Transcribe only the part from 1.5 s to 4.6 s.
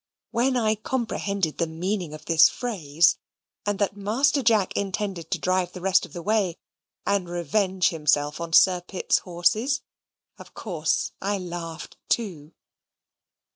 the meaning of this phrase, and that Master